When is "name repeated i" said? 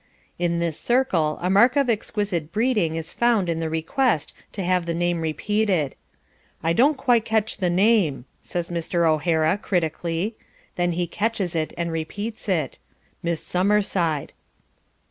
4.95-6.73